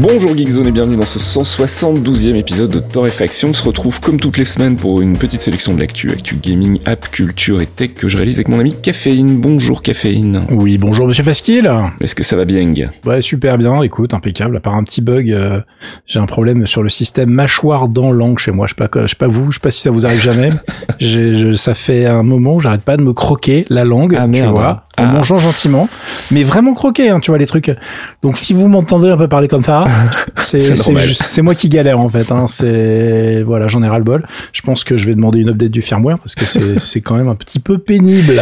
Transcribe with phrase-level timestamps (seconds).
[0.00, 3.50] Bonjour Geekzone et bienvenue dans ce 172e épisode de Torréfaction.
[3.50, 6.80] On se retrouve comme toutes les semaines pour une petite sélection de l'actu, actu gaming,
[6.84, 9.40] app, culture et tech que je réalise avec mon ami Caféine.
[9.40, 10.40] Bonjour Caféine.
[10.50, 11.70] Oui, bonjour Monsieur Fasquille.
[12.00, 12.72] Est-ce que ça va bien
[13.04, 13.82] Ouais, super bien.
[13.82, 14.56] Écoute, impeccable.
[14.56, 15.60] À part un petit bug, euh,
[16.06, 18.66] j'ai un problème sur le système mâchoire dans langue chez moi.
[18.66, 20.50] Je sais pas, je sais pas vous, je sais pas si ça vous arrive jamais.
[21.00, 24.86] je, ça fait un moment, j'arrête pas de me croquer la langue, ah, tu vois,
[24.98, 25.12] en ah.
[25.12, 25.88] mangeant gentiment,
[26.30, 27.74] mais vraiment croquer, hein, tu vois les trucs.
[28.22, 29.84] Donc si vous m'entendez un peu parler comme ça,
[30.36, 32.30] c'est moi qui galère en fait.
[32.30, 32.46] Hein.
[32.48, 34.24] C'est voilà, j'en ai ras le bol.
[34.52, 36.44] Je pense que je vais demander une update du firmware parce que
[36.78, 38.40] c'est quand même un petit peu pénible.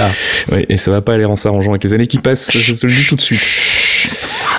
[0.50, 2.56] Oui, et ça va pas aller en s'arrangeant avec les années qui passent.
[2.56, 3.40] Je te le dis tout de suite.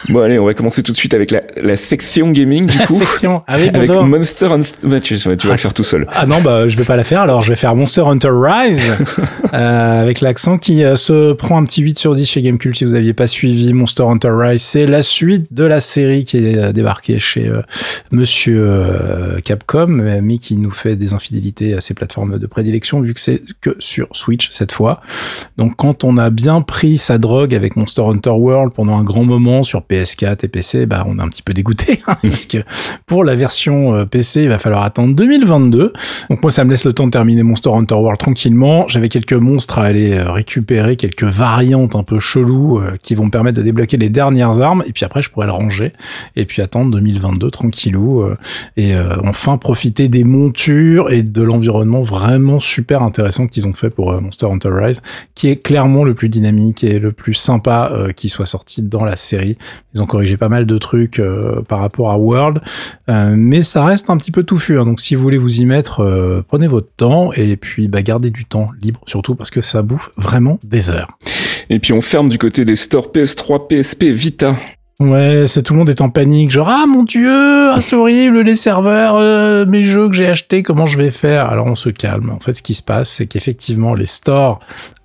[0.09, 2.99] Bon allez, on va commencer tout de suite avec la, la section gaming du coup.
[2.99, 3.41] section.
[3.47, 5.01] avec Monster Hunter.
[5.01, 6.07] tu, tu, vas le faire tout seul.
[6.11, 7.21] Ah non, bah je vais pas la faire.
[7.21, 8.91] Alors je vais faire Monster Hunter Rise
[9.53, 12.75] euh, avec l'accent qui euh, se prend un petit 8 sur 10 chez Gamecult.
[12.75, 16.37] Si vous aviez pas suivi Monster Hunter Rise, c'est la suite de la série qui
[16.37, 17.61] est euh, débarquée chez euh,
[18.11, 23.19] Monsieur Capcom, mais qui nous fait des infidélités à ses plateformes de prédilection vu que
[23.21, 25.01] c'est que sur Switch cette fois.
[25.57, 29.23] Donc quand on a bien pris sa drogue avec Monster Hunter World pendant un grand
[29.23, 32.57] moment sur PS4 et PC, bah, on est un petit peu dégoûté, hein, parce que
[33.05, 35.93] pour la version euh, PC, il va falloir attendre 2022.
[36.29, 38.87] Donc moi, ça me laisse le temps de terminer Monster Hunter World tranquillement.
[38.87, 43.25] J'avais quelques monstres à aller euh, récupérer, quelques variantes un peu cheloues euh, qui vont
[43.25, 45.91] me permettre de débloquer les dernières armes, et puis après, je pourrais le ranger,
[46.35, 48.25] et puis attendre 2022 tranquillou,
[48.77, 54.19] et enfin profiter des montures et de l'environnement vraiment super intéressant qu'ils ont fait pour
[54.21, 55.01] Monster Hunter Rise,
[55.35, 59.15] qui est clairement le plus dynamique et le plus sympa qui soit sorti dans la
[59.15, 59.57] série.
[59.93, 62.61] Ils ont corrigé pas mal de trucs euh, par rapport à World,
[63.09, 64.79] euh, mais ça reste un petit peu touffu.
[64.79, 64.85] Hein.
[64.85, 68.31] Donc si vous voulez vous y mettre, euh, prenez votre temps et puis bah, gardez
[68.31, 71.09] du temps libre surtout parce que ça bouffe vraiment des heures.
[71.69, 74.55] Et puis on ferme du côté des stores PS3, PSP, Vita.
[74.99, 78.41] Ouais, c'est tout le monde est en panique, genre ah mon dieu, ah, c'est horrible
[78.41, 81.49] les serveurs, mes jeux que j'ai achetés, comment je vais faire?
[81.49, 82.29] Alors on se calme.
[82.29, 84.59] En fait, ce qui se passe, c'est qu'effectivement les stores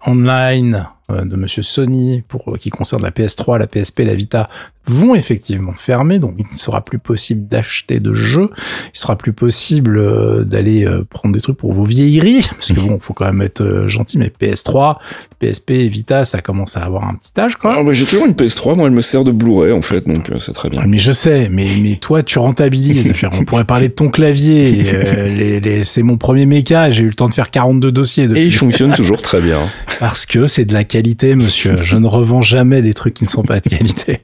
[0.07, 4.51] online de Monsieur Sony pour qui concerne la PS3, la PSP, la Vita
[4.89, 8.51] vont effectivement fermer, donc il ne sera plus possible d'acheter de jeux,
[8.95, 12.81] il sera plus possible euh, d'aller euh, prendre des trucs pour vos vieilleries, parce que
[12.81, 14.97] bon, faut quand même être euh, gentil, mais PS3,
[15.39, 17.77] PSP Vita, ça commence à avoir un petit âge, quoi.
[17.79, 20.53] Ah, j'ai toujours une PS3, moi elle me sert de Blu-ray en fait, donc c'est
[20.53, 20.83] très bien.
[20.87, 24.83] Mais je sais, mais, mais toi tu rentabilises, on pourrait parler de ton clavier,
[25.29, 28.27] les, les, c'est mon premier méca, j'ai eu le temps de faire 42 dossiers.
[28.27, 28.41] Depuis.
[28.41, 29.59] Et il fonctionne toujours très bien.
[30.01, 31.77] Parce que c'est de la qualité, monsieur.
[31.83, 34.21] Je ne revends jamais des trucs qui ne sont pas de qualité.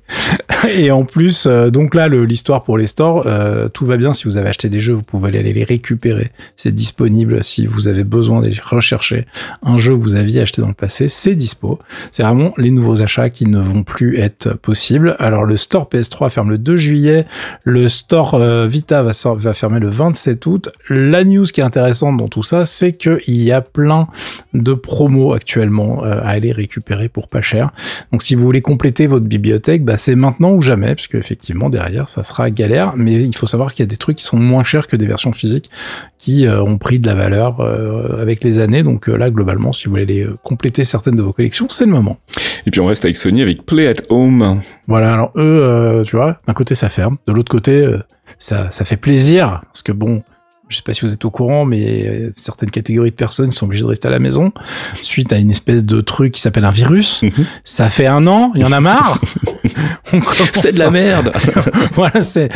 [0.77, 4.13] et en plus, euh, donc là, l'histoire pour les stores, euh, tout va bien.
[4.13, 6.31] Si vous avez acheté des jeux, vous pouvez aller les récupérer.
[6.57, 7.43] C'est disponible.
[7.45, 9.27] Si vous avez besoin d'aller rechercher
[9.63, 11.79] un jeu que vous aviez acheté dans le passé, c'est dispo.
[12.13, 15.17] C'est vraiment les nouveaux achats qui ne vont plus être possibles.
[15.19, 17.27] Alors le store PS3 ferme le 2 juillet.
[17.65, 19.13] Le store euh, Vita va,
[19.53, 20.69] fermer le 27 août.
[20.89, 24.09] La news qui est intéressante dans tout ça, c'est qu'il y a plein
[24.53, 27.73] de promos actuellement à aller récupérer pour pas cher.
[28.13, 32.09] Donc si vous voulez compléter votre bibliothèque, bah, c'est maintenant ou jamais, parce qu'effectivement derrière
[32.09, 34.65] ça sera galère, mais il faut savoir qu'il y a des trucs qui sont moins
[34.65, 35.71] chers que des versions physiques
[36.19, 39.73] qui euh, ont pris de la valeur euh, avec les années, donc euh, là globalement
[39.73, 42.19] si vous voulez les, compléter certaines de vos collections, c'est le moment.
[42.67, 44.61] Et puis on reste avec Sony avec Play at Home.
[44.87, 47.91] Voilà, alors eux, tu vois, d'un côté ça ferme, de l'autre côté
[48.39, 50.23] ça, ça fait plaisir, parce que bon,
[50.69, 53.67] je sais pas si vous êtes au courant, mais euh, certaines catégories de personnes sont
[53.67, 54.51] obligées de rester à la maison
[55.03, 57.23] suite à une espèce de truc qui s'appelle un virus.
[57.23, 57.45] Mhm.
[57.65, 59.21] Ça fait un an, il y en a marre.
[60.55, 61.33] c'est de la merde.
[61.95, 62.49] voilà, c'est.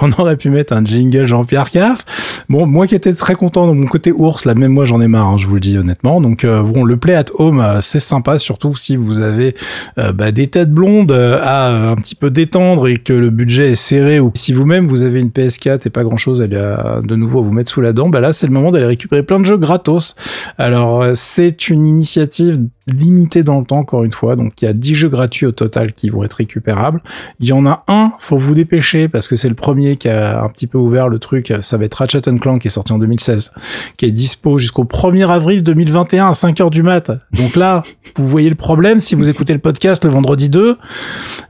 [0.00, 2.04] On aurait pu mettre un jingle Jean-Pierre Caff.
[2.48, 5.08] Bon, moi qui étais très content de mon côté ours, là même moi j'en ai
[5.08, 6.20] marre, hein, je vous le dis honnêtement.
[6.20, 9.54] Donc euh, bon, le play at home, euh, c'est sympa, surtout si vous avez
[9.96, 14.18] bah, des têtes blondes à un petit peu détendre et que le budget est serré,
[14.18, 17.51] ou si vous-même vous avez une PS4 et pas grand-chose à, de nouveau à vous
[17.52, 20.14] mettre sous la dent, bah là c'est le moment d'aller récupérer plein de jeux gratos.
[20.58, 24.68] Alors euh, c'est une initiative limitée dans le temps encore une fois, donc il y
[24.68, 27.00] a 10 jeux gratuits au total qui vont être récupérables.
[27.40, 30.42] Il y en a un, faut vous dépêcher parce que c'est le premier qui a
[30.42, 32.98] un petit peu ouvert le truc, ça va être Ratchet Clank qui est sorti en
[32.98, 33.52] 2016,
[33.96, 37.12] qui est dispo jusqu'au 1er avril 2021 à 5h du mat.
[37.32, 37.82] Donc là,
[38.16, 40.76] vous voyez le problème si vous écoutez le podcast le vendredi 2,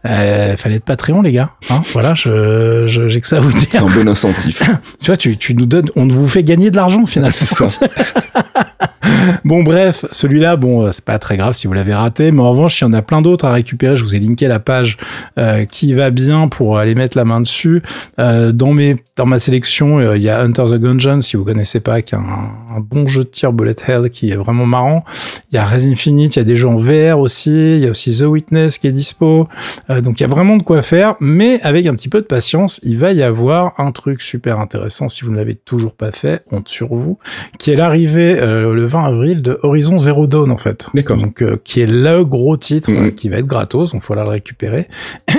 [0.04, 1.50] euh, fallait être Patreon les gars.
[1.70, 3.68] Hein voilà, je j'ai que ça à vous dire.
[3.70, 4.62] C'est un bon incentif.
[5.00, 7.32] tu vois, tu, tu nous donnes on vous fait gagner de l'argent finalement.
[7.32, 7.86] C'est ça.
[9.44, 12.30] bon bref, celui-là, bon, c'est pas très grave si vous l'avez raté.
[12.30, 13.96] Mais en revanche, il y en a plein d'autres à récupérer.
[13.96, 14.98] Je vous ai linké la page
[15.38, 17.82] euh, qui va bien pour aller mettre la main dessus.
[18.18, 21.44] Euh, dans mes dans ma sélection, euh, il y a Hunter the Gungeon, si vous
[21.44, 25.04] connaissez pas, qui est un, bon jeu de tir bullet hell qui est vraiment marrant.
[25.50, 27.50] Il y a Res Infinite, il y a des jeux en VR aussi.
[27.50, 29.48] Il y a aussi The Witness qui est dispo.
[29.88, 32.80] donc il y a vraiment de quoi faire, mais avec un petit peu de patience,
[32.82, 36.42] il va y avoir un truc super intéressant si vous ne l'avez toujours pas fait,
[36.50, 37.18] honte sur vous,
[37.58, 40.88] qui est l'arrivée le 20 avril de Horizon Zero Dawn en fait.
[41.16, 43.14] Donc qui est le gros titre mm-hmm.
[43.14, 44.88] qui va être gratos, donc faut la le récupérer.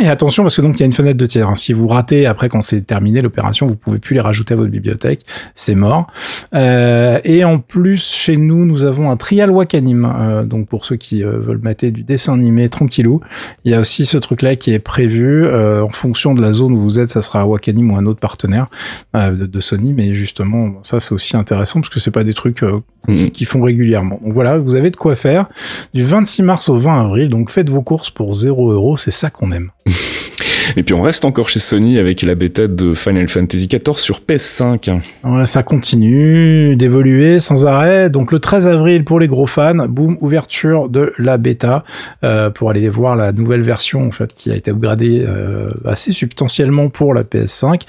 [0.02, 1.50] Et attention parce que donc il y a une fenêtre de tir.
[1.50, 1.56] Hein.
[1.56, 4.72] Si vous ratez après quand c'est terminé l'opération, vous pouvez plus les rajouter à votre
[4.72, 5.26] bibliothèque,
[5.56, 6.08] c'est mort.
[6.54, 10.06] Euh, et en plus chez nous, nous avons un trial Wakanim.
[10.06, 13.22] Euh, donc pour ceux qui euh, veulent mater du dessin animé tranquillou,
[13.66, 16.74] il y a aussi ce truc là qui est prévu en fonction de la zone
[16.74, 18.68] où vous êtes, ça sera Wakanim ou un autre partenaire
[19.14, 19.94] de, de, Sony.
[19.94, 23.32] Mais justement, ça c'est aussi intéressant parce que c'est pas des trucs mm-hmm.
[23.32, 24.20] qui font régulièrement.
[24.24, 25.48] Donc voilà, vous avez de quoi faire
[25.94, 27.30] du 26 mars au 20 avril.
[27.30, 29.72] Donc faites vos courses pour 0 euros, c'est ça qu'on aime.
[30.76, 34.22] Et puis on reste encore chez Sony avec la bêta de Final Fantasy XIV sur
[34.22, 35.02] PS5.
[35.24, 38.10] Ouais, ça continue d'évoluer sans arrêt.
[38.10, 41.84] Donc le 13 avril pour les gros fans, boum, ouverture de la bêta
[42.24, 46.12] euh, pour aller voir la nouvelle version en fait qui a été upgradée euh, assez
[46.12, 47.82] substantiellement pour la PS5.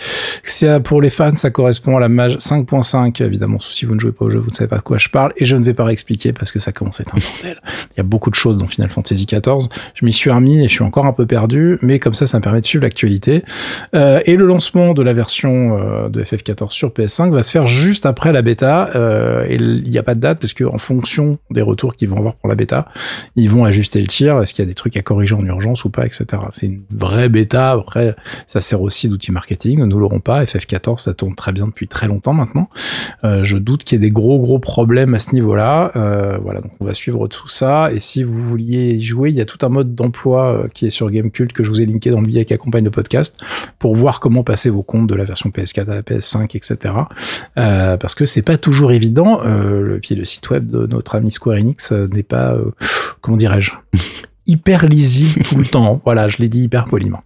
[0.45, 3.61] C'est pour les fans, ça correspond à la Mage 5.5 évidemment.
[3.61, 5.33] Si vous ne jouez pas au jeu, vous ne savez pas de quoi je parle
[5.37, 7.61] et je ne vais pas réexpliquer parce que ça commence à être un bordel.
[7.93, 9.69] Il y a beaucoup de choses dans Final Fantasy XIV.
[9.95, 12.39] Je m'y suis remis et je suis encore un peu perdu, mais comme ça, ça
[12.39, 13.45] me permet de suivre l'actualité.
[13.95, 17.67] Euh, et le lancement de la version euh, de FF14 sur PS5 va se faire
[17.67, 18.91] juste après la bêta.
[18.97, 22.09] Euh, et il n'y a pas de date parce que en fonction des retours qu'ils
[22.09, 22.89] vont avoir pour la bêta,
[23.37, 24.43] ils vont ajuster le tir.
[24.43, 26.27] Est-ce qu'il y a des trucs à corriger en urgence ou pas, etc.
[26.53, 27.73] C'est une vraie bêta.
[27.73, 28.17] Après,
[28.47, 29.85] ça sert aussi d'outil marketing.
[29.85, 30.45] Nous l'aurons pas.
[30.45, 32.69] FF14, ça tourne très bien depuis très longtemps maintenant.
[33.23, 35.93] je doute qu'il y ait des gros gros problèmes à ce niveau-là.
[36.43, 37.91] voilà, donc on va suivre tout ça.
[37.93, 40.91] Et si vous vouliez y jouer, il y a tout un mode d'emploi qui est
[40.91, 43.41] sur Gamecult que je vous ai linké dans le billet qui accompagne le podcast
[43.79, 46.95] pour voir comment passer vos comptes de la version PS4 à la PS5, etc.
[47.59, 49.41] Euh, parce que c'est pas toujours évident.
[49.45, 52.57] Euh, le, pied le site web de notre ami Square Enix euh, n'est pas,
[53.21, 53.73] comment dirais-je,
[54.47, 56.01] hyper lisible tout le temps.
[56.05, 57.23] Voilà, je l'ai dit hyper poliment.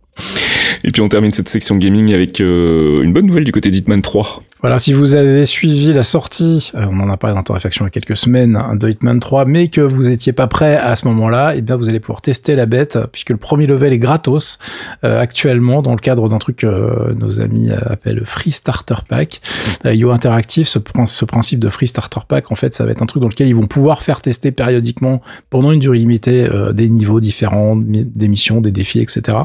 [0.84, 4.42] Et puis on termine cette section gaming avec une bonne nouvelle du côté d'Hitman 3.
[4.60, 7.86] Voilà, si vous avez suivi la sortie, euh, on en a parlé dans Torréfaction il
[7.86, 10.96] y a quelques semaines, hein, de Hitman 3, mais que vous étiez pas prêt à
[10.96, 13.92] ce moment-là, et eh bien vous allez pouvoir tester la bête, puisque le premier level
[13.92, 14.58] est gratos
[15.04, 19.40] euh, actuellement dans le cadre d'un truc que nos amis appellent Free Starter Pack.
[19.86, 23.02] Euh, Yo Interactive, ce, ce, principe de Free Starter Pack, en fait, ça va être
[23.02, 26.88] un truc dans lequel ils vont pouvoir faire tester périodiquement, pendant une durée limitée, des
[26.88, 29.38] niveaux différents, des missions, des défis, etc.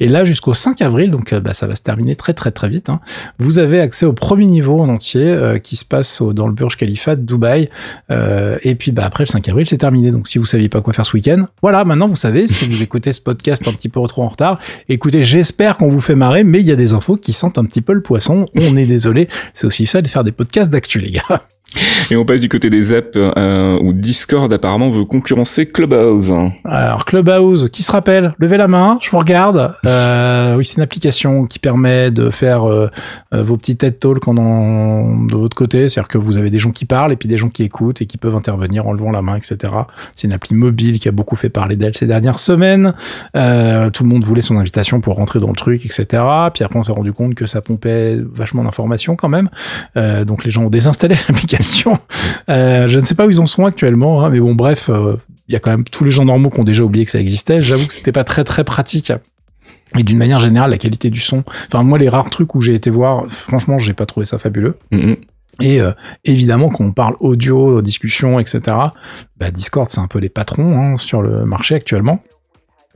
[0.00, 2.88] Et là, jusqu'au 5 avril, donc bah, ça va se terminer très très très vite,
[2.88, 3.00] hein,
[3.38, 6.76] vous avez accès au premier niveau en entier euh, qui se passe dans le Burj
[6.76, 7.68] Khalifa de Dubaï.
[8.10, 10.10] Euh, et puis bah, après le 5 avril, c'est terminé.
[10.10, 12.48] Donc si vous saviez pas quoi faire ce week-end, voilà, maintenant vous savez.
[12.48, 14.58] Si vous écoutez ce podcast un petit peu trop en retard,
[14.88, 17.64] écoutez, j'espère qu'on vous fait marrer, mais il y a des infos qui sentent un
[17.64, 18.46] petit peu le poisson.
[18.54, 19.28] On est désolé.
[19.54, 21.46] C'est aussi ça de faire des podcasts d'actu, les gars.
[22.10, 26.32] Et on passe du côté des apps euh, où Discord apparemment veut concurrencer Clubhouse.
[26.64, 28.34] Alors Clubhouse, qui se rappelle?
[28.38, 29.74] Levez la main, je vous regarde.
[29.84, 32.88] Euh, oui, c'est une application qui permet de faire euh,
[33.34, 35.88] euh vos petits TED Talks en, de votre côté.
[35.88, 38.06] C'est-à-dire que vous avez des gens qui parlent et puis des gens qui écoutent et
[38.06, 39.72] qui peuvent intervenir en levant la main, etc.
[40.14, 42.94] C'est une appli mobile qui a beaucoup fait parler d'elle ces dernières semaines.
[43.36, 46.22] Euh, tout le monde voulait son invitation pour rentrer dans le truc, etc.
[46.54, 49.48] Puis après, on s'est rendu compte que ça pompait vachement d'informations quand même.
[49.96, 51.55] Donc les gens ont désinstallé l'application
[52.48, 55.16] euh, je ne sais pas où ils en sont actuellement, hein, mais bon, bref, euh,
[55.48, 57.20] il y a quand même tous les gens normaux qui ont déjà oublié que ça
[57.20, 57.62] existait.
[57.62, 59.12] J'avoue que c'était pas très très pratique.
[59.96, 61.44] Et d'une manière générale, la qualité du son.
[61.68, 64.76] Enfin, moi, les rares trucs où j'ai été voir, franchement, j'ai pas trouvé ça fabuleux.
[64.92, 65.16] Mm-hmm.
[65.60, 65.92] Et euh,
[66.24, 68.60] évidemment, quand on parle audio, discussion, etc.,
[69.38, 72.20] bah, Discord, c'est un peu les patrons hein, sur le marché actuellement.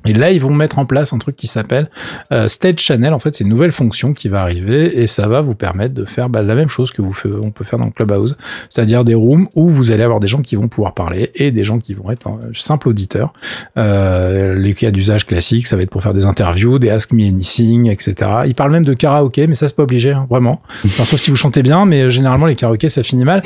[0.07, 1.91] Et là, ils vont mettre en place un truc qui s'appelle
[2.33, 3.13] euh, Stage Channel.
[3.13, 6.05] En fait, c'est une nouvelle fonction qui va arriver et ça va vous permettre de
[6.05, 8.37] faire bah, la même chose que vous on peut faire dans Clubhouse,
[8.69, 11.65] c'est-à-dire des rooms où vous allez avoir des gens qui vont pouvoir parler et des
[11.65, 13.33] gens qui vont être euh, simples auditeurs.
[13.77, 17.27] Euh, les cas d'usage classiques, ça va être pour faire des interviews, des Ask Me
[17.27, 18.15] Anything, etc.
[18.47, 20.63] Ils parlent même de karaoké, mais ça c'est pas obligé, hein, vraiment.
[20.85, 23.43] Enfin, sauf si vous chantez bien, mais euh, généralement les karaokés ça finit mal.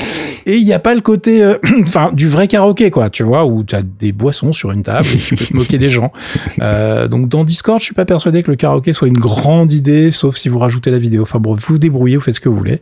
[0.47, 3.45] Et il n'y a pas le côté, euh, enfin, du vrai karaoké, quoi, tu vois,
[3.45, 6.13] où tu as des boissons sur une table et tu peux te moquer des gens.
[6.61, 10.11] Euh, donc dans Discord, je suis pas persuadé que le karaoké soit une grande idée,
[10.11, 11.23] sauf si vous rajoutez la vidéo.
[11.23, 12.81] Enfin bon, vous vous débrouillez, vous faites ce que vous voulez.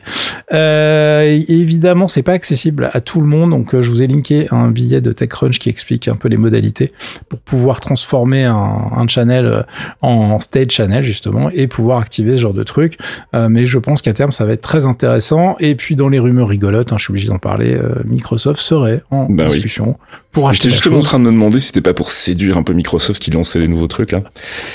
[0.52, 4.48] Euh, évidemment, c'est pas accessible à tout le monde, donc euh, je vous ai linké
[4.50, 6.92] un billet de TechCrunch qui explique un peu les modalités
[7.28, 8.54] pour pouvoir transformer un,
[8.96, 9.62] un channel euh,
[10.00, 12.98] en stage channel justement et pouvoir activer ce genre de truc.
[13.34, 15.56] Euh, mais je pense qu'à terme, ça va être très intéressant.
[15.60, 19.26] Et puis dans les rumeurs rigolotes, hein, je suis obligé d'en parler, Microsoft serait en
[19.28, 19.96] bah discussion
[20.32, 20.64] pour acheter.
[20.64, 23.22] J'étais justement en train de me demander si c'était pas pour séduire un peu Microsoft
[23.22, 24.22] qui lançait les nouveaux trucs là.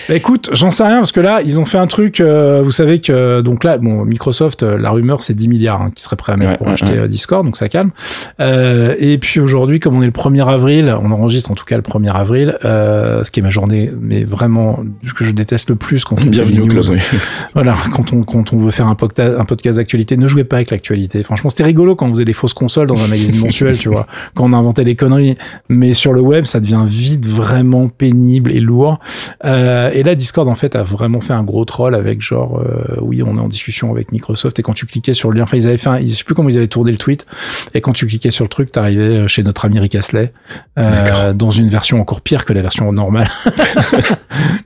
[0.08, 2.22] Bah, écoute, j'en sais rien parce que là, ils ont fait un truc.
[2.22, 5.92] Euh, vous savez que donc là, bon, Microsoft, euh, la rumeur c'est 10 milliards hein,
[5.94, 7.92] qui seraient prêts à mettre pour acheter euh, Discord, donc ça calme.
[8.40, 11.82] et puis aujourd'hui, comme on est le 1er avril, on enregistre en tout cas le
[11.82, 14.84] 1er avril, ce qui est ma journée, mais vraiment
[15.18, 16.84] que je déteste le plus quand on bienvenue au club.
[17.54, 20.58] Voilà, quand on quand on veut faire un podcast, un podcast d'actualité, ne jouez pas
[20.58, 21.24] avec l'actualité.
[21.24, 24.06] Franchement, c'était rigolo quand on faisait des fausses consoles dans un magazine mensuel, tu vois,
[24.36, 25.38] quand on inventait des conneries.
[25.70, 29.00] Mais sur le web, ça devient vite vraiment pénible et lourd.
[29.46, 32.98] Euh, et là, Discord en fait a vraiment fait un gros troll avec genre, euh,
[33.02, 35.58] oui, on est en discussion avec Microsoft et quand tu cliquais sur le lien, enfin
[35.58, 37.26] ils avaient fait, un, je sais plus comment ils avaient tourné le tweet.
[37.74, 40.34] Et quand tu cliquais sur le truc, t'arrivais chez notre ami Rick Astley
[40.78, 43.30] euh, dans une version encore pire que la version normale.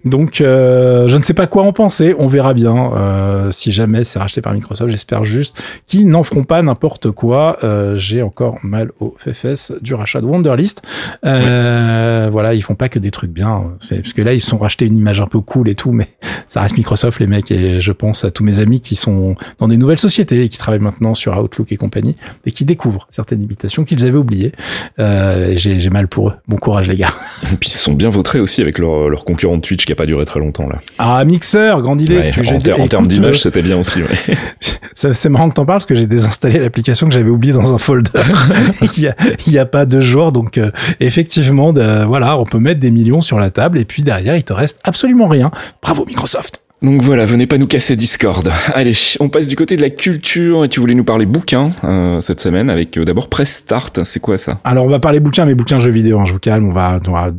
[0.05, 2.15] Donc, euh, je ne sais pas quoi en penser.
[2.17, 4.89] On verra bien euh, si jamais c'est racheté par Microsoft.
[4.89, 7.57] J'espère juste qu'ils n'en feront pas n'importe quoi.
[7.63, 10.81] Euh, j'ai encore mal au fesses du rachat de Wonderlist.
[11.23, 13.63] Voilà, ils font pas que des trucs bien.
[13.79, 16.09] Parce que là, ils sont rachetés une image un peu cool et tout, mais
[16.47, 17.51] ça reste Microsoft, les mecs.
[17.51, 20.57] Et je pense à tous mes amis qui sont dans des nouvelles sociétés et qui
[20.57, 22.15] travaillent maintenant sur Outlook et compagnie
[22.45, 24.53] et qui découvrent certaines limitations qu'ils avaient oubliées.
[24.97, 26.33] j'ai mal pour eux.
[26.47, 27.13] Bon courage, les gars.
[27.43, 29.95] Et puis ils sont bien vautrés aussi avec leur, leur concurrent de Twitch qui a
[29.95, 30.79] pas duré très longtemps là.
[30.97, 32.31] Ah, Mixer, grande idée.
[32.77, 34.01] en, termes d'image, euh, c'était bien aussi.
[34.01, 34.35] Ouais.
[34.93, 37.77] c'est marrant que t'en parles parce que j'ai désinstallé l'application que j'avais oubliée dans un
[37.77, 38.11] folder.
[38.97, 39.15] il, y a,
[39.47, 42.91] il y a pas deux jours, donc euh, effectivement, de, voilà, on peut mettre des
[42.91, 45.51] millions sur la table et puis derrière, il te reste absolument rien.
[45.81, 46.61] Bravo Microsoft.
[46.81, 48.51] Donc voilà, venez pas nous casser Discord.
[48.73, 52.19] Allez, on passe du côté de la culture et tu voulais nous parler bouquins euh,
[52.21, 54.03] cette semaine avec d'abord Press Start.
[54.03, 54.59] C'est quoi ça?
[54.63, 56.19] Alors on va parler bouquins, mais bouquins jeux vidéo.
[56.19, 57.29] Hein, je vous calme, on va, on va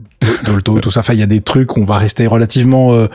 [0.44, 1.00] Dolto, tout ça.
[1.00, 3.08] Enfin, il y a des trucs, on va rester relativement euh,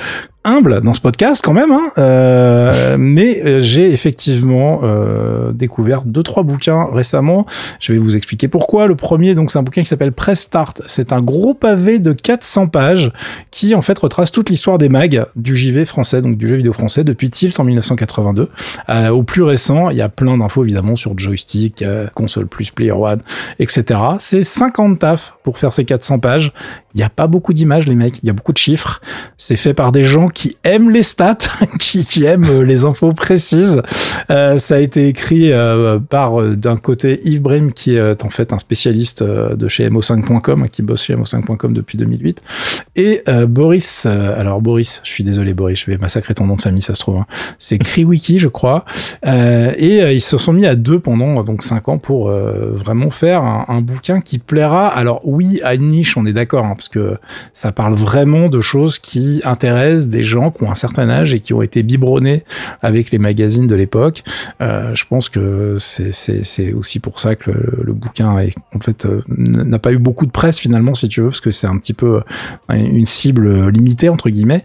[0.47, 1.91] humble dans ce podcast quand même, hein.
[1.97, 7.45] euh, mais euh, j'ai effectivement euh, découvert deux trois bouquins récemment.
[7.79, 8.87] Je vais vous expliquer pourquoi.
[8.87, 10.81] Le premier, donc, c'est un bouquin qui s'appelle Press Start.
[10.87, 13.11] C'est un gros pavé de 400 pages
[13.51, 16.73] qui en fait retrace toute l'histoire des mags du JV français, donc du jeu vidéo
[16.73, 18.49] français depuis Tilt en 1982.
[18.89, 21.83] Euh, au plus récent, il y a plein d'infos évidemment sur joystick,
[22.15, 23.19] console plus, player one,
[23.59, 23.99] etc.
[24.19, 26.53] C'est 50 taf pour faire ces 400 pages.
[26.97, 28.17] Il n'y a pas beaucoup d'images, les mecs.
[28.23, 29.01] Il y a beaucoup de chiffres.
[29.37, 31.37] C'est fait par des gens qui aiment les stats,
[31.79, 33.83] qui, aiment euh, les infos précises.
[34.31, 38.51] Euh, ça a été écrit euh, par d'un côté Yves Brim, qui est en fait
[38.51, 42.41] un spécialiste de chez mo5.com, qui bosse chez mo5.com depuis 2008,
[42.95, 44.07] et Boris.
[44.07, 46.99] alors Boris, je suis désolé Boris, je vais massacrer ton nom de famille, ça se
[46.99, 47.17] trouve.
[47.17, 47.27] Hein.
[47.59, 48.85] C'est CreeWiki, je crois.
[49.23, 53.65] et ils se sont mis à deux pendant donc cinq ans pour vraiment faire un,
[53.67, 54.87] un, bouquin qui plaira.
[54.87, 56.65] Alors oui, à une niche, on est d'accord.
[56.65, 57.17] Hein, parce que
[57.53, 61.39] ça parle vraiment de choses qui intéressent des gens qui ont un certain âge et
[61.39, 62.43] qui ont été biberonnés
[62.81, 64.23] avec les magazines de l'époque.
[64.61, 69.21] Euh, je pense que c'est aussi pour ça que le, bouquin est, en fait euh,
[69.27, 71.93] n'a pas eu beaucoup de presse finalement, si tu veux, parce que c'est un petit
[71.93, 72.21] peu
[72.69, 74.63] euh, une cible limitée entre guillemets.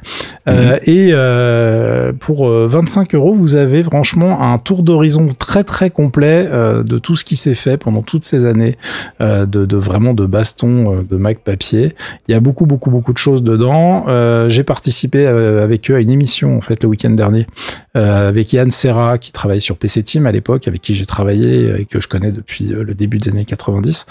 [0.49, 0.79] Euh, mhm.
[0.85, 6.49] et euh, pour 25 euros, vous avez franchement un tour d'horizon très très complet
[6.85, 8.77] de tout ce qui s'est fait pendant toutes ces années
[9.21, 11.95] de, de, vraiment de baston de Mac papier.
[12.29, 14.05] Il y a beaucoup, beaucoup, beaucoup de choses dedans.
[14.09, 17.47] Euh, j'ai participé euh, avec eux à une émission en fait le week-end dernier
[17.97, 21.81] euh, avec Yann Serra qui travaille sur PC Team à l'époque, avec qui j'ai travaillé
[21.81, 24.07] et que je connais depuis le début des années 90,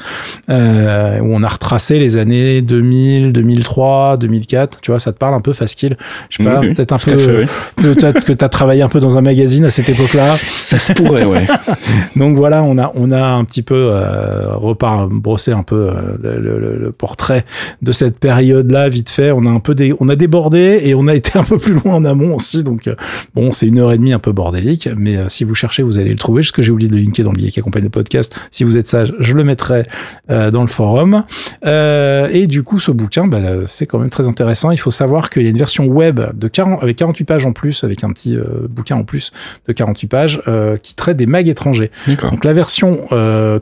[0.47, 4.81] où on a retracé les années 2000, 2003, 2004.
[4.81, 5.97] Tu vois, ça te parle un peu Fastkill.
[6.29, 7.45] Je sais pas, peut-être un peu,
[7.75, 10.37] peut-être que tu as travaillé un peu dans un magazine à cette époque-là.
[10.57, 11.47] Ça se pourrait, ouais.
[12.15, 16.39] Donc voilà, on a on a un petit peu euh, repart brossé un peu le,
[16.39, 17.45] le, le, portrait
[17.81, 19.31] de cette période-là, vite fait.
[19.31, 21.95] On a un peu on a débordé et on a été un peu plus loin
[21.95, 22.63] en amont aussi.
[22.63, 22.95] Donc, euh,
[23.33, 25.97] bon, c'est une heure et demie un peu bordélique, mais euh, si vous cherchez, vous
[25.97, 26.43] allez le trouver.
[26.43, 28.37] Ce que j'ai oublié de linker dans le billet qui accompagne le podcast.
[28.51, 29.87] Si vous êtes sage, je le mettrai
[30.29, 31.23] euh, dans le forum.
[31.63, 34.71] et du coup, ce bouquin, bah, c'est quand même très intéressant.
[34.71, 37.53] Il faut savoir qu'il y a une version web de 40, avec 48 pages en
[37.53, 38.37] plus, avec un petit
[38.69, 39.31] bouquin en plus
[39.67, 40.41] de 48 pages,
[40.81, 41.91] qui traite des mags étrangers.
[42.07, 43.07] Donc, la version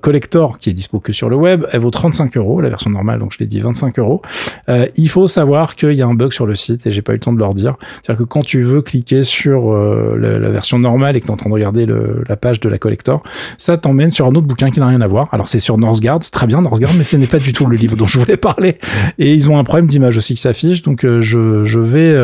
[0.02, 2.62] collector qui est dispo que sur le web, elle vaut 35 euros.
[2.62, 4.09] La version normale, donc je l'ai dit, 25 euros.
[4.70, 7.14] Euh, il faut savoir qu'il y a un bug sur le site et j'ai pas
[7.14, 7.76] eu le temps de leur dire.
[8.02, 11.34] C'est-à-dire que quand tu veux cliquer sur euh, la, version normale et que tu es
[11.34, 11.86] en train de regarder
[12.28, 13.24] la page de la collector,
[13.58, 15.30] ça t'emmène sur un autre bouquin qui n'a rien à voir.
[15.32, 17.76] Alors c'est sur Northgard, c'est très bien Northgard, mais ce n'est pas du tout le
[17.76, 18.78] livre dont je voulais parler.
[19.20, 22.16] Et ils ont un problème d'image aussi qui s'affiche, donc euh, je, vais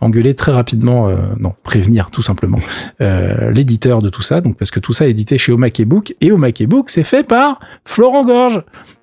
[0.00, 2.58] engueuler très rapidement, non, prévenir tout simplement
[3.00, 6.30] l'éditeur de tout ça, donc parce que tout ça est édité chez Omac Book et
[6.30, 8.62] Omac Book c'est fait par Florent Gorge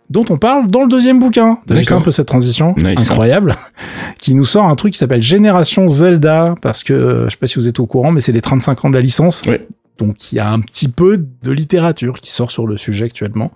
[0.10, 1.60] dont on parle dans le deuxième bouquin.
[1.65, 3.55] T'as vu un peu cette transition incroyable
[4.19, 7.48] qui nous sort un truc qui s'appelle Génération Zelda parce que euh, je sais pas
[7.48, 9.43] si vous êtes au courant mais c'est les 35 ans de la licence.
[9.98, 13.52] Donc il y a un petit peu de littérature qui sort sur le sujet actuellement.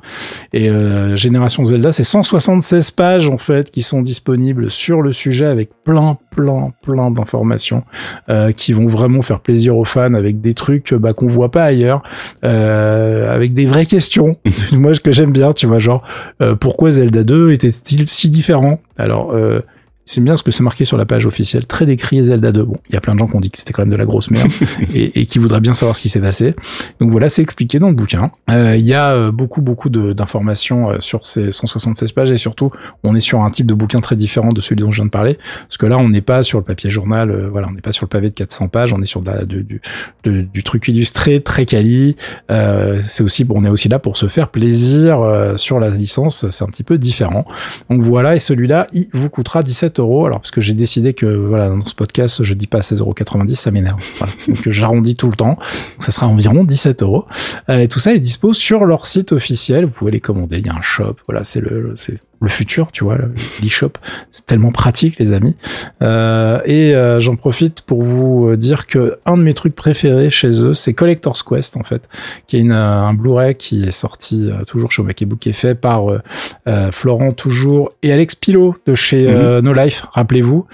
[0.53, 5.45] Et euh, Génération Zelda, c'est 176 pages en fait qui sont disponibles sur le sujet
[5.45, 7.83] avec plein, plein, plein d'informations
[8.29, 11.63] euh, qui vont vraiment faire plaisir aux fans avec des trucs bah, qu'on voit pas
[11.63, 12.03] ailleurs,
[12.43, 14.37] euh, avec des vraies questions.
[14.71, 16.03] Moi, ce que j'aime bien, tu vois, genre
[16.41, 18.79] euh, pourquoi Zelda 2 était-il si différent?
[18.97, 19.61] Alors euh,
[20.07, 22.63] c'est bien ce que c'est marqué sur la page officielle, très décrit Zelda 2.
[22.63, 23.97] Bon, il y a plein de gens qui ont dit que c'était quand même de
[23.97, 24.49] la grosse merde
[24.93, 26.55] et, et, qui voudraient bien savoir ce qui s'est passé.
[27.01, 28.31] Donc voilà, c'est expliqué dans le bouquin.
[28.49, 32.71] Euh, il y a euh, beaucoup, beaucoup d'informations euh, sur ces 176 pages et surtout,
[33.03, 35.11] on est sur un type de bouquin très différent de celui dont je viens de
[35.11, 35.37] parler.
[35.67, 37.91] Parce que là, on n'est pas sur le papier journal, euh, voilà, on n'est pas
[37.91, 39.81] sur le pavé de 400 pages, on est sur de la, du, du,
[40.23, 42.15] du, du, truc illustré, très quali.
[42.49, 45.17] Euh, c'est aussi, bon, on est aussi là pour se faire plaisir
[45.57, 47.45] sur la licence, c'est un petit peu différent.
[47.89, 51.69] Donc voilà, et celui-là, il vous coûtera 17 Alors, parce que j'ai décidé que, voilà,
[51.69, 53.15] dans ce podcast, je dis pas 16,90 euros,
[53.55, 54.03] ça m'énerve.
[54.17, 54.33] Voilà.
[54.47, 55.57] Donc, j'arrondis tout le temps.
[55.99, 57.25] Ça sera environ 17 euros.
[57.69, 59.85] Euh, et tout ça est dispo sur leur site officiel.
[59.85, 60.59] Vous pouvez les commander.
[60.59, 61.15] Il y a un shop.
[61.27, 61.95] Voilà, c'est le,
[62.41, 63.93] le futur, tu vois, l'e-shop.
[64.31, 65.55] C'est tellement pratique, les amis.
[66.01, 70.63] Euh, et euh, j'en profite pour vous dire que un de mes trucs préférés chez
[70.63, 72.07] eux, c'est Collector's Quest, en fait,
[72.47, 75.75] qui est une, un Blu-ray qui est sorti euh, toujours chez Makebook, qui est fait
[75.75, 76.21] par euh,
[76.67, 79.59] euh, Florent toujours et Alex Pilot de chez mm -hmm.
[79.61, 80.65] No Life, rappelez-vous.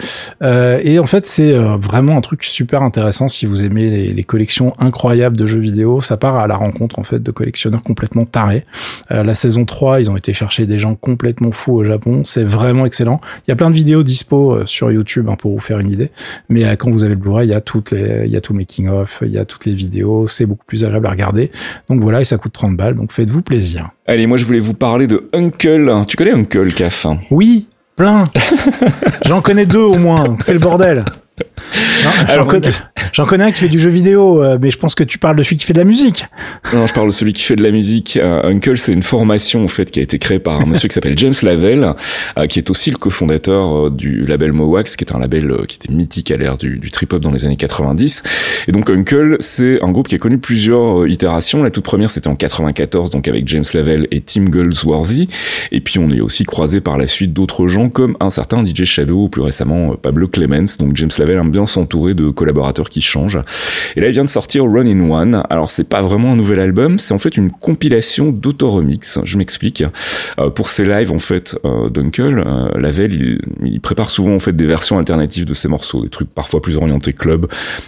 [0.41, 1.53] et en fait, c'est
[1.91, 6.01] vraiment un truc super intéressant si vous aimez les, les, collections incroyables de jeux vidéo.
[6.01, 8.65] Ça part à la rencontre, en fait, de collectionneurs complètement tarés.
[9.09, 12.21] la saison 3, ils ont été chercher des gens complètement fou au Japon.
[12.23, 13.21] C'est vraiment excellent.
[13.47, 15.89] Il y a plein de vidéos dispo euh, sur YouTube hein, pour vous faire une
[15.89, 16.11] idée.
[16.49, 18.41] Mais euh, quand vous avez le Blu-ray, il y a toutes les, il y a
[18.41, 20.27] tout making of, il y a toutes les vidéos.
[20.27, 21.51] C'est beaucoup plus agréable à regarder.
[21.89, 22.95] Donc voilà, et ça coûte 30 balles.
[22.95, 23.89] Donc faites-vous plaisir.
[24.05, 26.03] Allez, moi je voulais vous parler de Uncle.
[26.07, 27.07] Tu connais Uncle Caf?
[27.31, 28.23] Oui, plein.
[29.25, 30.35] J'en connais deux au moins.
[30.41, 31.05] C'est le bordel.
[32.33, 32.69] J'en connais,
[33.27, 35.43] connais, un qui fait du jeu vidéo, euh, mais je pense que tu parles de
[35.43, 36.25] celui qui fait de la musique.
[36.73, 38.17] Non, je parle de celui qui fait de la musique.
[38.17, 40.93] Euh, Uncle, c'est une formation en fait qui a été créée par un monsieur qui
[40.93, 41.93] s'appelle James Lavelle,
[42.37, 45.93] euh, qui est aussi le cofondateur du label Mowax, qui est un label qui était
[45.93, 48.23] mythique à l'ère du, du trip-hop dans les années 90.
[48.67, 51.63] Et donc Uncle, c'est un groupe qui a connu plusieurs itérations.
[51.63, 55.29] La toute première, c'était en 94, donc avec James Lavelle et Tim Goldsworthy.
[55.71, 58.83] Et puis on est aussi croisé par la suite d'autres gens comme un certain DJ
[58.83, 60.77] Shadow, ou plus récemment Pablo Clemens.
[60.79, 63.39] Donc James Lavelle aime bien s'entourer de collaborateurs qui changent.
[63.95, 65.43] Et là, il vient de sortir Run in One.
[65.49, 69.19] Alors, c'est pas vraiment un nouvel album, c'est en fait une compilation d'auto-remix.
[69.23, 69.83] Je m'explique.
[70.39, 74.39] Euh, pour ses lives, en fait, euh, Dunkel, euh, Lavelle, il, il, prépare souvent en
[74.39, 77.47] fait des versions alternatives de ses morceaux, des trucs parfois plus orientés club,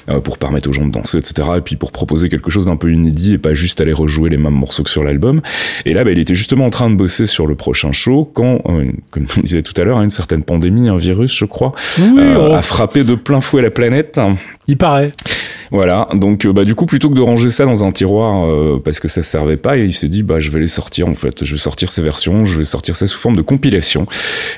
[0.09, 1.49] euh, pour permettre aux gens de danser, etc.
[1.57, 4.37] Et puis pour proposer quelque chose d'un peu inédit et pas juste aller rejouer les
[4.37, 5.41] mêmes morceaux que sur l'album.
[5.85, 8.61] Et là, bah, il était justement en train de bosser sur le prochain show quand,
[8.67, 12.21] euh, comme on disait tout à l'heure, une certaine pandémie, un virus, je crois, oui,
[12.21, 14.21] a frappé de plein fouet la planète.
[14.67, 15.11] Il paraît.
[15.71, 18.99] Voilà, donc bah du coup plutôt que de ranger ça dans un tiroir euh, parce
[18.99, 21.51] que ça servait pas, il s'est dit bah je vais les sortir en fait, je
[21.51, 24.05] vais sortir ces versions, je vais sortir ça sous forme de compilation.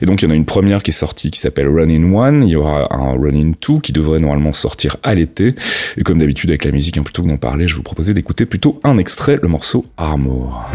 [0.01, 2.13] Et donc il y en a une première qui est sortie qui s'appelle Run in
[2.13, 5.55] One, il y aura un Run in Two qui devrait normalement sortir à l'été.
[5.97, 8.45] Et comme d'habitude avec la musique, hein, plutôt que d'en parler, je vous proposais d'écouter
[8.45, 10.69] plutôt un extrait, le morceau Armor.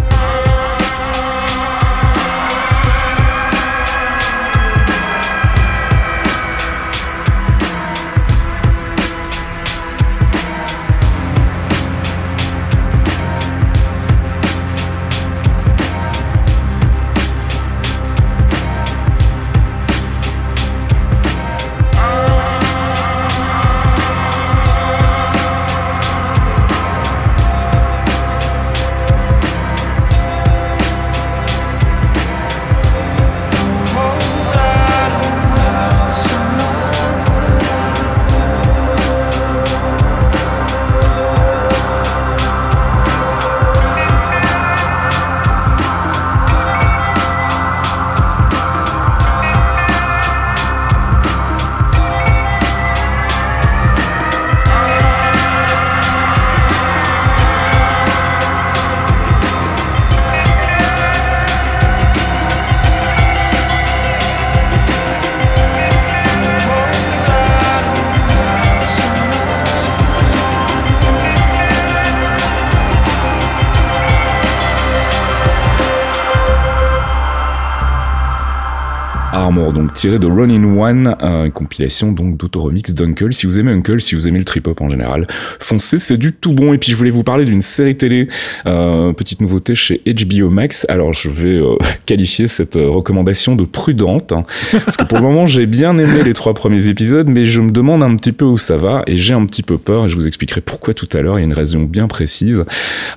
[79.70, 83.32] Donc tiré de Run in One, une compilation donc d'autoremix d'Uncle.
[83.32, 85.26] Si vous aimez Uncle, si vous aimez le trip hop en général,
[85.60, 86.72] foncez, c'est du tout bon.
[86.72, 88.28] Et puis je voulais vous parler d'une série télé,
[88.66, 90.86] euh, petite nouveauté chez HBO Max.
[90.88, 94.44] Alors je vais euh, qualifier cette euh, recommandation de prudente, hein,
[94.84, 97.70] parce que pour le moment j'ai bien aimé les trois premiers épisodes, mais je me
[97.70, 100.06] demande un petit peu où ça va et j'ai un petit peu peur.
[100.06, 101.38] Et je vous expliquerai pourquoi tout à l'heure.
[101.38, 102.64] Il y a une raison bien précise.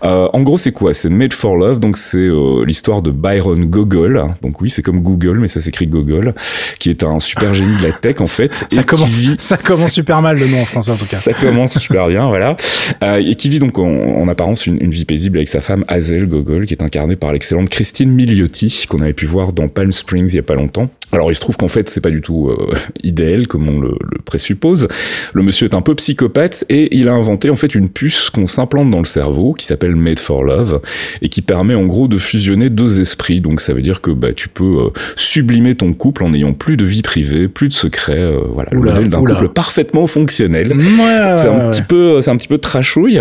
[0.03, 0.93] Euh, en gros, c'est quoi?
[0.93, 4.25] C'est Made for Love, donc c'est euh, l'histoire de Byron Gogol.
[4.41, 6.34] Donc oui, c'est comme Google, mais ça s'écrit Gogol,
[6.79, 8.65] qui est un super génie de la tech en fait.
[8.71, 11.17] Ça commence, ça commence super mal le nom en français en tout cas.
[11.17, 12.55] Ça commence super bien, voilà.
[13.03, 16.27] Euh, et qui vit donc en, apparence une, une, vie paisible avec sa femme Hazel
[16.27, 20.29] Gogol, qui est incarnée par l'excellente Christine Milioti, qu'on avait pu voir dans Palm Springs
[20.29, 20.89] il y a pas longtemps.
[21.11, 23.97] Alors il se trouve qu'en fait c'est pas du tout euh, idéal comme on le,
[24.01, 24.87] le, présuppose.
[25.33, 28.47] Le monsieur est un peu psychopathe et il a inventé en fait une puce qu'on
[28.47, 30.81] s'implante dans le cerveau qui s'appelle Made for Love
[31.21, 33.41] et qui permet en gros de fusionner deux esprits.
[33.41, 36.77] Donc ça veut dire que bah, tu peux euh, sublimer ton couple en n'ayant plus
[36.77, 38.13] de vie privée, plus de secrets.
[38.13, 40.73] Euh, voilà, le modèle d'un couple parfaitement fonctionnel.
[40.73, 43.19] Ouais, c'est un petit peu, c'est un petit peu trashouille.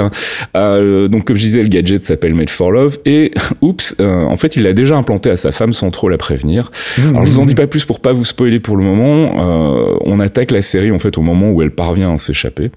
[0.54, 4.62] donc comme je disais, le gadget s'appelle Made for Love et oups, en fait il
[4.62, 6.70] l'a déjà implanté à sa femme sans trop la prévenir.
[6.98, 9.32] Mmh, Alors je vous en dis pas plus pour pas vous spoiler pour le moment,
[9.36, 12.70] euh, on attaque la série en fait au moment où elle parvient à s'échapper.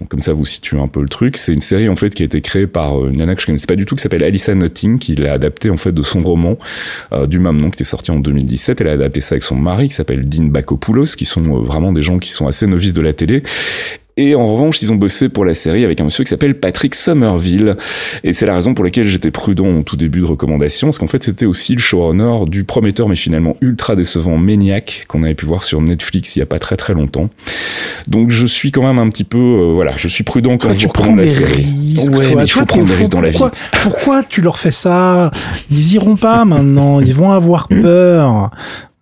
[0.00, 1.36] Donc comme ça vous situez un peu le truc.
[1.36, 3.46] C'est une série en fait qui a été créée par euh, une nana que je
[3.46, 6.20] connaissais pas du tout qui s'appelle Alyssa Notting, qui l'a adapté en fait de son
[6.20, 6.58] roman
[7.12, 8.80] euh, du même nom qui était sorti en 2017.
[8.80, 12.02] Elle a adapté ça avec son mari qui s'appelle Dean Bakopoulos, qui sont vraiment des
[12.02, 13.42] gens qui sont assez novices de la télé
[14.16, 16.94] et en revanche, ils ont bossé pour la série avec un monsieur qui s'appelle Patrick
[16.94, 17.76] Somerville.
[18.24, 21.06] Et c'est la raison pour laquelle j'étais prudent au tout début de recommandation, parce qu'en
[21.06, 25.46] fait, c'était aussi le showrunner du prometteur, mais finalement ultra décevant Maniac, qu'on avait pu
[25.46, 27.30] voir sur Netflix il y a pas très très longtemps.
[28.06, 30.86] Donc je suis quand même un petit peu, euh, voilà, je suis prudent quand je
[30.86, 31.66] recommande la série.
[31.96, 33.38] Risques, ouais, mais il faut prendre des risques dans la vie.
[33.82, 35.30] Pourquoi tu leur fais ça?
[35.70, 38.50] Ils iront pas maintenant, ils vont avoir peur.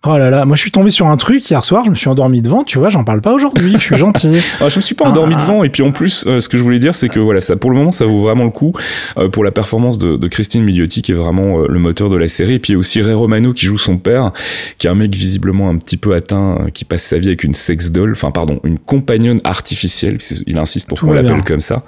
[0.03, 2.07] Oh là là, moi je suis tombé sur un truc hier soir, je me suis
[2.07, 4.41] endormi devant, tu vois, j'en parle pas aujourd'hui, je suis gentil.
[4.59, 5.41] ah, je me suis pas endormi ah.
[5.41, 7.55] devant, et puis en plus, euh, ce que je voulais dire, c'est que voilà, ça
[7.55, 8.73] pour le moment, ça vaut vraiment le coup
[9.17, 12.17] euh, pour la performance de, de Christine Milioti, qui est vraiment euh, le moteur de
[12.17, 14.31] la série, et puis aussi Ray Romano qui joue son père,
[14.79, 17.53] qui est un mec visiblement un petit peu atteint, qui passe sa vie avec une
[17.53, 21.83] sex doll, enfin pardon, une compagnonne artificielle, il insiste pour qu'on l'appelle comme ça.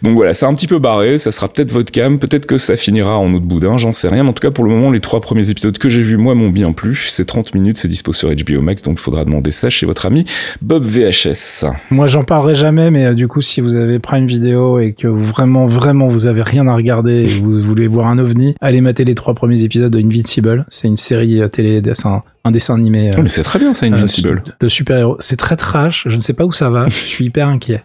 [0.00, 2.76] Donc voilà, c'est un petit peu barré, ça sera peut-être votre cam, peut-être que ça
[2.76, 5.00] finira en autre boudin, j'en sais rien, mais en tout cas pour le moment, les
[5.00, 8.12] trois premiers épisodes que j'ai vus, moi, m'ont bien plu, c'est 30 minutes, c'est dispo
[8.12, 10.24] sur HBO Max, donc il faudra demander ça chez votre ami
[10.62, 11.66] Bob VHS.
[11.90, 15.08] Moi, j'en parlerai jamais, mais euh, du coup, si vous avez Prime Video et que
[15.08, 19.04] vraiment, vraiment, vous avez rien à regarder et vous voulez voir un ovni, allez mater
[19.04, 20.66] les trois premiers épisodes de Invincible.
[20.68, 23.10] C'est une série euh, télé dessin un dessin animé.
[23.16, 24.42] Oh, mais c'est très bien ça, Invincible.
[24.60, 25.16] de super-héros.
[25.20, 26.04] C'est très trash.
[26.08, 26.88] Je ne sais pas où ça va.
[26.88, 27.82] Je suis hyper inquiet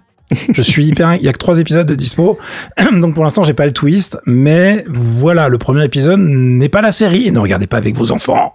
[0.52, 1.16] je suis hyper.
[1.16, 2.38] Il y a que trois épisodes de dispo,
[2.94, 4.18] donc pour l'instant j'ai pas le twist.
[4.26, 7.32] Mais voilà, le premier épisode n'est pas la série.
[7.32, 8.54] Ne regardez pas avec vos enfants.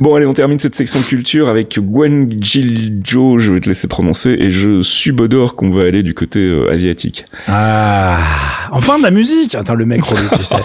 [0.00, 3.40] bon allez, on termine cette section culture avec Gwen Joe.
[3.40, 7.24] Je vais te laisser prononcer et je subodore qu'on va aller du côté euh, asiatique.
[7.48, 8.18] Ah,
[8.72, 9.54] enfin de la musique.
[9.54, 10.56] Attends le mec relou, tu sais.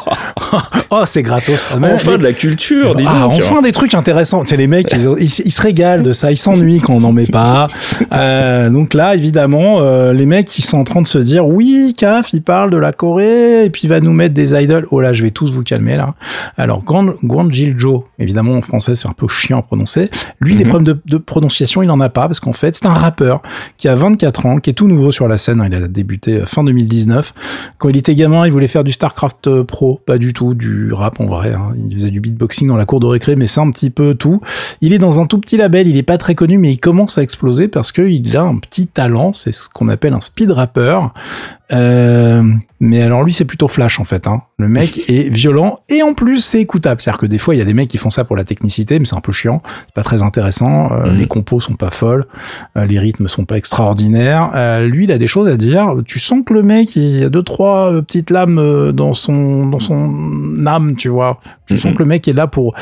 [0.89, 1.67] oh c'est gratos.
[1.71, 2.95] Enfin de la culture.
[2.95, 4.43] Dis ah, enfin des trucs intéressants.
[4.45, 6.31] C'est les mecs, ils, ils, se régalent de ça.
[6.31, 7.67] Ils s'ennuient quand on n'en met pas.
[8.11, 11.93] Euh, donc là, évidemment, euh, les mecs qui sont en train de se dire oui,
[11.97, 14.87] Caf, il parle de la Corée et puis il va nous mettre des idols.
[14.91, 16.13] Oh là, je vais tous vous calmer là.
[16.57, 16.83] Alors,
[17.77, 20.09] Joe, évidemment en français c'est un peu chiant à prononcer.
[20.39, 20.69] Lui, des mhm.
[20.69, 23.41] problèmes de, prononciation, il en a pas parce qu'en fait, c'est un rappeur
[23.77, 25.63] qui a 24 ans, qui est tout nouveau sur la scène.
[25.65, 27.33] Il a débuté euh, fin 2019.
[27.77, 30.93] Quand il était gamin, il voulait faire du StarCraft euh, Pro, pas du tout du
[30.93, 31.53] rap en vrai.
[31.53, 31.73] Hein.
[31.75, 34.41] Il faisait du beatboxing dans la cour de récré, mais c'est un petit peu tout.
[34.81, 37.17] Il est dans un tout petit label, il est pas très connu, mais il commence
[37.17, 40.99] à exploser parce qu'il a un petit talent c'est ce qu'on appelle un speed rapper.
[41.73, 42.43] Euh,
[42.79, 44.27] mais alors lui c'est plutôt flash en fait.
[44.27, 44.41] Hein.
[44.57, 47.01] Le mec est violent et en plus c'est écoutable.
[47.01, 48.99] C'est-à-dire que des fois il y a des mecs qui font ça pour la technicité,
[48.99, 50.91] mais c'est un peu chiant, c'est pas très intéressant.
[50.91, 51.17] Euh, mhm.
[51.17, 52.25] Les compos sont pas folles,
[52.77, 54.51] euh, les rythmes sont pas extraordinaires.
[54.83, 55.95] lui il a des choses à dire.
[56.05, 59.79] Tu sens que le mec il y a deux trois petites lames dans son dans
[59.79, 61.39] son âme, tu vois.
[61.65, 61.97] Tu sens mhm.
[61.97, 62.75] que le mec est là pour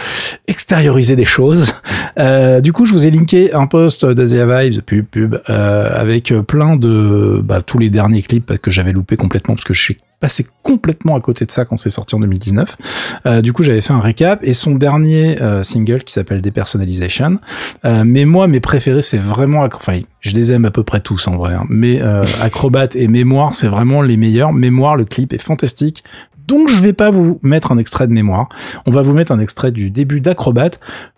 [0.48, 1.74] extérioriser des choses.
[2.62, 7.42] du coup je vous ai linké un post d'Asia Vibes pub pub avec plein de
[7.44, 11.16] bah, tous les derniers clips que j'avais loupé complètement parce que je suis passé complètement
[11.16, 12.78] à côté de ça quand c'est sorti en 2019.
[13.26, 17.40] Euh, du coup, j'avais fait un récap et son dernier euh, single qui s'appelle Depersonalization.
[17.84, 21.28] Euh, mais moi, mes préférés, c'est vraiment, enfin, je les aime à peu près tous
[21.28, 21.54] en vrai.
[21.54, 21.66] Hein.
[21.70, 24.54] mais euh, Acrobat et Mémoire, c'est vraiment les meilleurs.
[24.54, 26.04] Mémoire, le clip est fantastique.
[26.48, 28.50] Donc je vais pas vous mettre un extrait de mémoire.
[28.86, 30.72] On va vous mettre un extrait du début d'Acrobat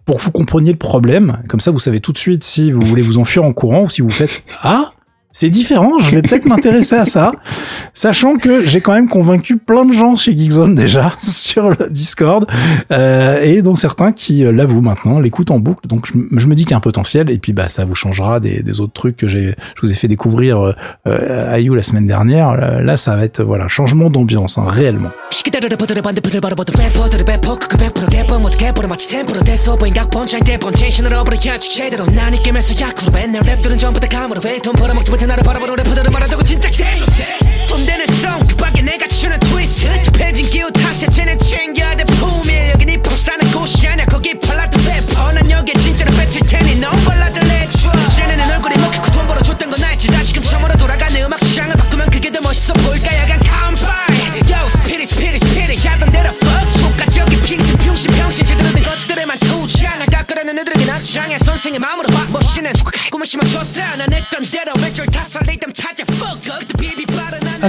[0.05, 1.39] pour que vous compreniez le problème.
[1.49, 3.89] Comme ça, vous savez tout de suite si vous voulez vous enfuir en courant ou
[3.89, 4.93] si vous faites ah
[5.31, 7.31] c'est différent, je vais peut-être m'intéresser à ça,
[7.93, 12.47] sachant que j'ai quand même convaincu plein de gens chez Geekzone déjà sur le Discord,
[12.91, 16.63] euh, et dont certains qui euh, l'avouent maintenant, l'écoutent en boucle, donc je, me dis
[16.63, 19.17] qu'il y a un potentiel, et puis bah ça vous changera des, des autres trucs
[19.17, 20.73] que j'ai, je vous ai fait découvrir euh,
[21.07, 25.09] euh à You la semaine dernière, là ça va être voilà changement d'ambiance, hein, réellement.
[35.27, 36.56] 나를 바라보는 래퍼들은 말한다고 진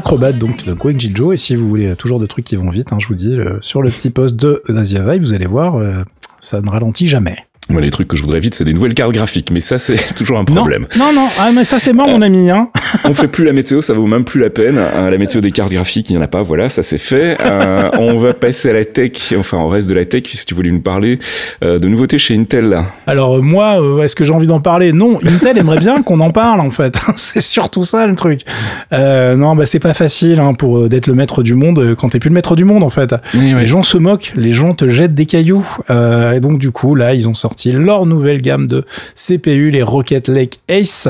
[0.09, 0.75] Acrobat donc de
[1.15, 3.37] Joe et si vous voulez toujours de trucs qui vont vite, hein, je vous dis
[3.61, 6.03] sur le petit post de Nasia Vibe, vous allez voir, euh,
[6.41, 7.48] ça ne ralentit jamais.
[7.71, 10.15] Moi, les trucs que je voudrais vite, c'est des nouvelles cartes graphiques, mais ça, c'est
[10.15, 10.87] toujours un problème.
[10.99, 12.49] Non, non, ah, mais ça, c'est mort, mon ami.
[12.49, 12.71] Hein.
[13.05, 14.79] on fait plus la météo, ça vaut même plus la peine.
[14.79, 16.43] Euh, la météo des cartes graphiques, il n'y en a pas.
[16.43, 17.37] Voilà, ça c'est fait.
[17.41, 20.55] Euh, on va passer à la tech, enfin, au reste de la tech, si tu
[20.55, 21.19] voulais nous parler
[21.63, 22.79] euh, de nouveautés chez Intel.
[23.07, 24.95] Alors, moi, est-ce que j'ai envie d'en parler?
[24.95, 26.99] Non, Intel aimerait bien qu'on en parle, en fait.
[27.17, 28.47] c'est surtout ça, le truc.
[28.93, 32.31] non, bah, c'est pas facile hein, pour d'être le maître du monde quand t'es plus
[32.31, 33.15] le maître du monde, en fait.
[33.35, 35.67] Les gens se moquent, les gens te jettent des cailloux.
[35.91, 40.29] et donc, du coup, là, ils ont sorti leur nouvelle gamme de CPU, les Rocket
[40.29, 41.09] Lake Ace,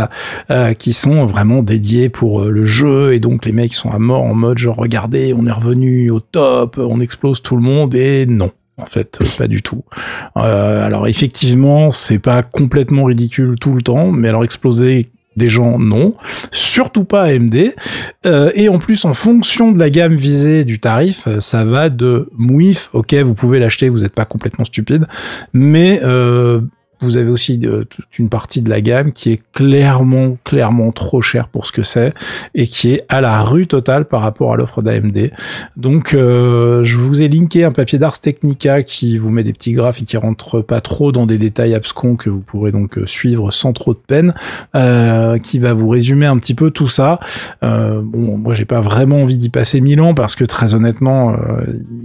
[0.50, 3.98] euh, qui sont vraiment dédiés pour euh, le jeu et donc les mecs sont à
[3.98, 7.94] mort en mode genre regardez, on est revenu au top, on explose tout le monde
[7.94, 9.84] et non en fait, pas du tout.
[10.36, 15.08] Euh, alors effectivement, c'est pas complètement ridicule tout le temps, mais alors exploser
[15.38, 16.14] des gens non,
[16.52, 17.74] surtout pas AMD.
[18.26, 22.28] Euh, et en plus, en fonction de la gamme visée du tarif, ça va de
[22.36, 25.06] mouif, ok, vous pouvez l'acheter, vous n'êtes pas complètement stupide,
[25.52, 26.60] mais euh,
[27.00, 31.20] vous avez aussi euh, toute une partie de la gamme qui est clairement, clairement trop
[31.20, 32.14] chère pour ce que c'est
[32.54, 35.30] et qui est à la rue totale par rapport à l'offre d'AMD.
[35.76, 39.72] Donc, euh, je vous ai linké un papier d'Ars Technica qui vous met des petits
[39.72, 43.06] graphes et qui rentre pas trop dans des détails abscons que vous pourrez donc euh,
[43.06, 44.34] suivre sans trop de peine,
[44.74, 47.20] euh, qui va vous résumer un petit peu tout ça.
[47.62, 51.36] Euh, bon, moi, j'ai pas vraiment envie d'y passer mille ans parce que très honnêtement,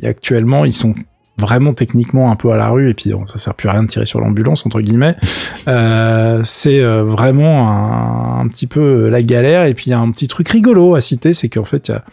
[0.04, 0.94] actuellement, ils sont
[1.38, 3.88] vraiment techniquement un peu à la rue et puis ça sert plus à rien de
[3.88, 5.16] tirer sur l'ambulance entre guillemets.
[5.66, 10.00] Euh, c'est euh, vraiment un, un, petit peu la galère et puis il y a
[10.00, 12.04] un petit truc rigolo à citer c'est qu'en fait il y a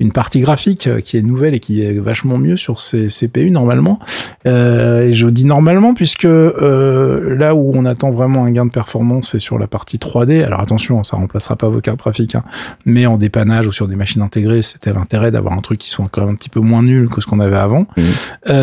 [0.00, 3.50] une partie graphique euh, qui est nouvelle et qui est vachement mieux sur ces CPU
[3.50, 3.98] normalement.
[4.46, 8.70] Euh, et je dis normalement puisque euh, là où on attend vraiment un gain de
[8.70, 12.44] performance c'est sur la partie 3D alors attention ça remplacera pas vos cartes graphiques hein,
[12.84, 16.06] mais en dépannage ou sur des machines intégrées c'était l'intérêt d'avoir un truc qui soit
[16.10, 17.86] quand même un petit peu moins nul que ce qu'on avait avant.
[17.96, 18.02] Mmh.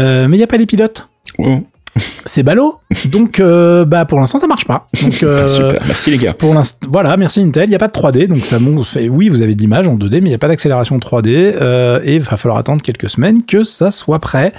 [0.04, 1.08] Euh, mais il n'y a pas les pilotes.
[2.26, 2.80] C'est ballot.
[3.06, 4.88] Donc, euh, bah, pour l'instant, ça marche pas.
[5.04, 5.80] Donc, euh, Super.
[5.86, 6.34] Merci les gars.
[6.34, 7.66] Pour l'instant, voilà, merci Intel.
[7.66, 8.84] Il n'y a pas de 3D, donc ça montre.
[8.88, 11.30] Fait, oui, vous avez de l'image en 2D, mais il n'y a pas d'accélération 3D.
[12.04, 14.54] et il va falloir attendre quelques semaines que ça soit prêt.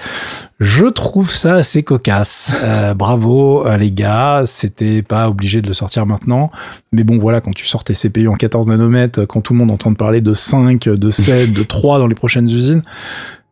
[0.61, 2.55] Je trouve ça assez cocasse.
[2.97, 4.45] bravo les gars.
[4.47, 6.53] C'était pas obligé de le sortir maintenant,
[6.93, 9.73] mais bon, voilà, quand tu sors tes CPU en 14 nanomètres, quand tout le monde
[9.73, 12.83] entend parler de 5, de 7, de 3 dans les prochaines usines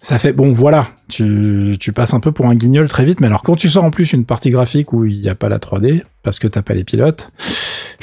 [0.02, 3.28] ça fait bon voilà tu, tu passes un peu pour un guignol très vite mais
[3.28, 5.58] alors quand tu sors en plus une partie graphique où il n'y a pas la
[5.58, 7.30] 3D parce que t'as pas les pilotes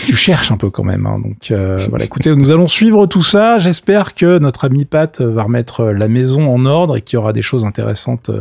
[0.05, 1.19] tu cherches un peu quand même hein.
[1.19, 5.43] donc euh, voilà écoutez nous allons suivre tout ça j'espère que notre ami Pat va
[5.43, 8.31] remettre la maison en ordre et qu'il y aura des choses intéressantes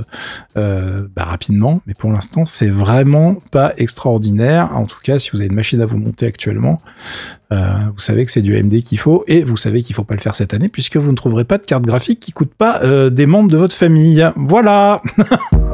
[0.56, 5.38] euh, bah, rapidement mais pour l'instant c'est vraiment pas extraordinaire en tout cas si vous
[5.38, 6.78] avez une machine à vous monter actuellement
[7.50, 7.56] euh,
[7.94, 10.20] vous savez que c'est du AMD qu'il faut et vous savez qu'il faut pas le
[10.20, 13.08] faire cette année puisque vous ne trouverez pas de carte graphique qui coûte pas euh,
[13.08, 14.30] des membres de votre famille.
[14.36, 15.00] Voilà.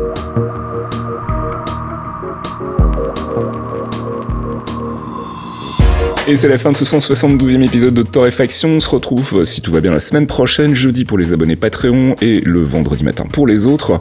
[6.27, 8.71] Et c'est la fin de ce 172e épisode de Torréfaction.
[8.71, 11.55] On se retrouve, euh, si tout va bien, la semaine prochaine, jeudi pour les abonnés
[11.55, 14.01] Patreon et le vendredi matin pour les autres.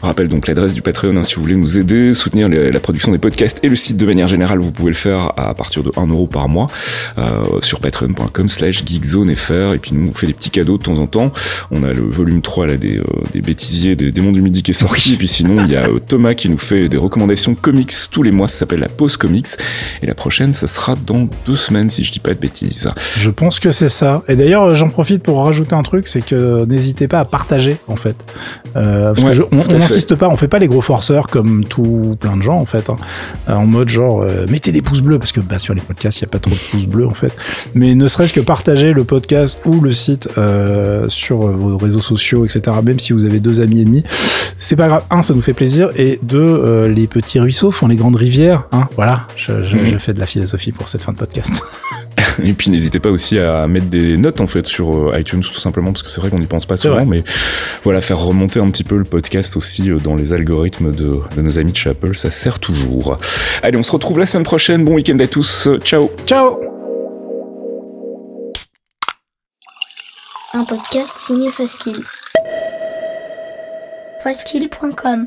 [0.00, 3.10] On rappelle donc l'adresse du Patreon hein, si vous voulez nous aider, soutenir la production
[3.10, 4.60] des podcasts et le site de manière générale.
[4.60, 6.68] Vous pouvez le faire à partir de 1 euro par mois
[7.18, 9.74] euh, sur patreon.com slash geekzonefr.
[9.74, 11.32] Et puis nous, on fait des petits cadeaux de temps en temps.
[11.72, 14.70] On a le volume 3 là, des, euh, des bêtisiers, des démons du midi qui
[14.70, 15.14] est sorti.
[15.14, 18.30] Et puis sinon, il y a Thomas qui nous fait des recommandations comics tous les
[18.30, 18.46] mois.
[18.46, 19.48] Ça s'appelle la pause comics.
[20.02, 22.90] Et la prochaine, ça sera dans deux semaines, si je dis pas de bêtises.
[23.18, 24.22] Je pense que c'est ça.
[24.28, 27.96] Et d'ailleurs, j'en profite pour rajouter un truc, c'est que n'hésitez pas à partager, en
[27.96, 28.16] fait.
[28.76, 32.36] Euh, parce que on n'insiste pas, on fait pas les gros forceurs comme tout plein
[32.36, 32.90] de gens, en fait.
[32.90, 32.96] Hein.
[33.48, 36.24] en mode genre, euh, mettez des pouces bleus, parce que bah, sur les podcasts, il
[36.24, 37.34] n'y a pas trop de pouces bleus, en fait.
[37.74, 42.44] Mais ne serait-ce que partager le podcast ou le site euh, sur vos réseaux sociaux,
[42.44, 44.04] etc., même si vous avez deux amis et demi,
[44.58, 45.04] c'est pas grave.
[45.10, 45.90] Un, ça nous fait plaisir.
[45.96, 48.64] Et deux, les petits ruisseaux font les grandes rivières.
[48.72, 48.88] Hein.
[48.96, 49.86] Voilà, je, je, mm.
[49.86, 51.53] je fais de la philosophie pour cette fin de podcast.
[52.42, 55.60] Et puis n'hésitez pas aussi à mettre des notes en fait sur euh, iTunes tout
[55.60, 57.22] simplement parce que c'est vrai qu'on n'y pense pas souvent, mais
[57.84, 61.42] voilà faire remonter un petit peu le podcast aussi euh, dans les algorithmes de, de
[61.42, 63.16] nos amis de chez Apple, ça sert toujours.
[63.62, 64.84] Allez, on se retrouve la semaine prochaine.
[64.84, 65.68] Bon week-end à tous.
[65.84, 66.10] Ciao.
[66.26, 66.58] Ciao.
[70.52, 72.04] Un podcast signé Faskill.
[74.22, 75.26] Faskill.com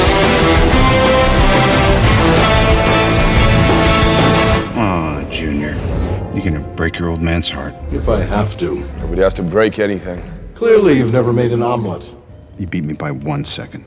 [6.43, 7.75] You're gonna break your old man's heart.
[7.91, 8.79] If I have to.
[8.97, 10.23] Nobody has to break anything.
[10.55, 12.15] Clearly, you've never made an omelet.
[12.57, 13.85] You beat me by one second.